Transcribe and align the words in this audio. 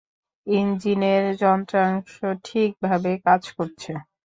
ইঞ্জিনের 0.47 1.23
যন্ত্রাংশ 1.41 2.13
ঠিকভাবে 2.45 3.11
কাজ 3.25 3.41
করছে। 3.57 3.91